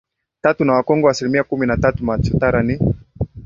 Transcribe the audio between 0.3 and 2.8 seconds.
tatu na Wakongo asilimia kumi na tatu Machotara ni